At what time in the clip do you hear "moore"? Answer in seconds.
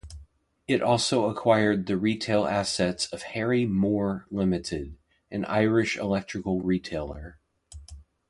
3.67-4.25